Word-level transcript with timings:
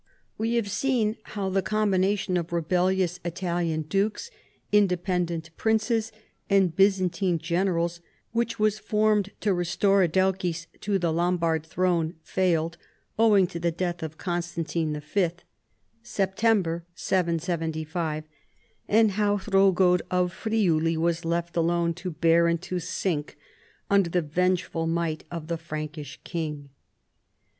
"We 0.35 0.55
have 0.55 0.67
seen 0.71 1.17
how 1.37 1.49
the 1.49 1.61
com 1.61 1.91
bination 1.91 2.35
of 2.39 2.51
rebellious 2.51 3.19
Italian 3.23 3.83
dukes, 3.83 4.31
independent 4.71 5.51
princes, 5.57 6.11
and 6.49 6.75
Byzantine 6.75 7.37
generals, 7.37 8.01
which 8.31 8.57
was 8.57 8.79
formed 8.79 9.29
to 9.41 9.53
restore 9.53 10.01
Adelchis 10.01 10.65
to 10.79 10.97
the 10.97 11.13
Lombard 11.13 11.63
throne, 11.63 12.15
failed, 12.23 12.79
owing 13.19 13.45
to 13.45 13.59
the 13.59 13.69
death 13.69 14.01
of 14.01 14.17
Constantine 14.17 14.99
V. 14.99 15.27
(September 16.01 16.83
775), 16.95 18.23
and 18.87 19.11
how 19.11 19.37
Hrodgaud 19.37 20.01
of 20.09 20.33
Friuli 20.33 20.97
was 20.97 21.25
left 21.25 21.55
alone 21.55 21.93
to 21.93 22.09
bear 22.09 22.47
and 22.47 22.59
to 22.63 22.79
sink 22.79 23.37
under 23.87 24.09
the 24.09 24.23
vengeful 24.23 24.87
might 24.87 25.25
of 25.29 25.45
the 25.45 25.59
Frankish. 25.59 26.19
king. 26.23 26.69